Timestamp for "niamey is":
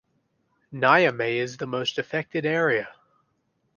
0.73-1.57